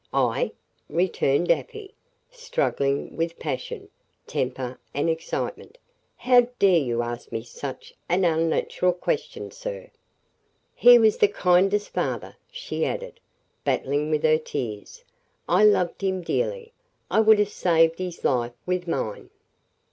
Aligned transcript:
"I?" 0.15 0.53
returned 0.89 1.51
Afy, 1.51 1.93
struggling 2.31 3.15
with 3.15 3.37
passion, 3.37 3.89
temper, 4.25 4.79
and 4.95 5.11
excitement. 5.11 5.77
"How 6.17 6.47
dare 6.57 6.79
you 6.79 7.03
ask 7.03 7.31
me 7.31 7.43
such 7.43 7.93
an 8.09 8.25
unnatural 8.25 8.93
question, 8.93 9.51
sir? 9.51 9.91
He 10.73 10.97
was 10.97 11.19
the 11.19 11.27
kindest 11.27 11.89
father," 11.89 12.35
she 12.51 12.83
added, 12.83 13.19
battling 13.63 14.09
with 14.09 14.23
her 14.23 14.39
tears. 14.39 15.03
"I 15.47 15.65
loved 15.65 16.01
him 16.01 16.23
dearly. 16.23 16.73
I 17.11 17.19
would 17.19 17.37
have 17.37 17.49
saved 17.53 17.99
his 17.99 18.23
life 18.23 18.53
with 18.65 18.87
mine." 18.87 19.29